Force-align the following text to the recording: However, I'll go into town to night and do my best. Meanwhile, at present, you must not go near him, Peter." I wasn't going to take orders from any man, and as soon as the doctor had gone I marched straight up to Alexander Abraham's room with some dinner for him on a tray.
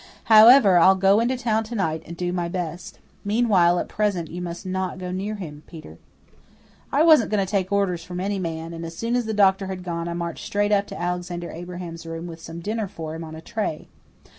However, 0.33 0.77
I'll 0.79 0.95
go 0.95 1.19
into 1.19 1.37
town 1.37 1.63
to 1.65 1.75
night 1.75 2.01
and 2.07 2.17
do 2.17 2.33
my 2.33 2.47
best. 2.49 2.97
Meanwhile, 3.23 3.77
at 3.77 3.87
present, 3.87 4.31
you 4.31 4.41
must 4.41 4.65
not 4.65 4.97
go 4.97 5.11
near 5.11 5.35
him, 5.35 5.61
Peter." 5.67 5.99
I 6.91 7.03
wasn't 7.03 7.29
going 7.29 7.45
to 7.45 7.51
take 7.51 7.71
orders 7.71 8.03
from 8.03 8.19
any 8.19 8.39
man, 8.39 8.73
and 8.73 8.83
as 8.83 8.97
soon 8.97 9.15
as 9.15 9.25
the 9.25 9.31
doctor 9.35 9.67
had 9.67 9.83
gone 9.83 10.07
I 10.07 10.13
marched 10.15 10.43
straight 10.43 10.71
up 10.71 10.87
to 10.87 10.99
Alexander 10.99 11.51
Abraham's 11.51 12.07
room 12.07 12.25
with 12.25 12.41
some 12.41 12.61
dinner 12.61 12.87
for 12.87 13.13
him 13.13 13.23
on 13.23 13.35
a 13.35 13.41
tray. 13.41 13.89